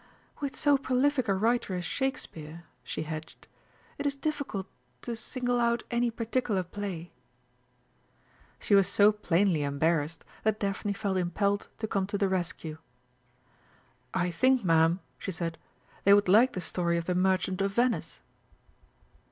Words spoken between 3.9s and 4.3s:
"it is